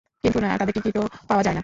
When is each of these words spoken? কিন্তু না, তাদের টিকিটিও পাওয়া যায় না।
কিন্তু 0.23 0.39
না, 0.39 0.49
তাদের 0.57 0.73
টিকিটিও 0.73 1.03
পাওয়া 1.27 1.43
যায় 1.43 1.53
না। 1.53 1.59